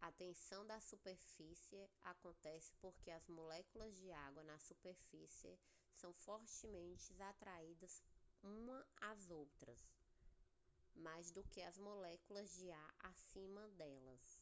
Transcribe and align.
a 0.00 0.10
tensão 0.10 0.66
de 0.66 0.80
superfície 0.80 1.88
acontece 2.02 2.72
porque 2.80 3.12
as 3.12 3.24
moléculas 3.28 3.94
de 3.96 4.10
água 4.10 4.42
na 4.42 4.58
superfície 4.58 5.56
são 5.94 6.12
fortemente 6.12 7.14
atraídas 7.22 8.02
umas 8.42 8.84
as 9.02 9.30
outras 9.30 9.78
mais 10.96 11.30
do 11.30 11.44
que 11.44 11.62
às 11.62 11.78
moléculas 11.78 12.56
de 12.56 12.72
ar 12.72 12.94
acima 13.04 13.68
delas 13.78 14.40